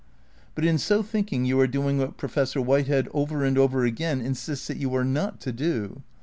[0.55, 4.19] But in so thinking you are doing what Professor White head over and over again
[4.19, 6.01] insists that you are not to do.